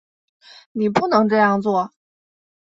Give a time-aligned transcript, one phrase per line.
[0.71, 1.91] 你不能这样做